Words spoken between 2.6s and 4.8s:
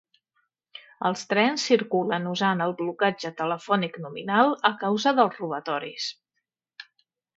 el blocatge telefònic nominal a